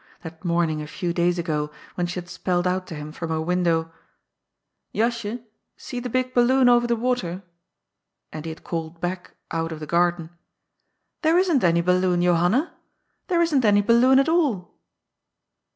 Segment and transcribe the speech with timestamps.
[0.23, 3.39] that morning, a few days ago, when she had spelt out to him from her
[3.39, 3.93] window,"
[4.95, 5.43] Jasje,
[5.77, 7.43] see the big bal loon over the water!"
[8.33, 10.31] and he had called back out of the gar den,
[11.21, 12.73] "There isn't any balloon, Johanna—
[13.27, 14.73] there isn't any balloon at all."